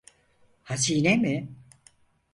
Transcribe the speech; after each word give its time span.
Hazine 0.63 1.17
mi? 1.17 1.47